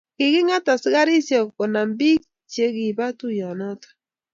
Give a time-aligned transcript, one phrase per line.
[0.17, 3.87] kiking'at askarisiek konam biik che koba tuyionoto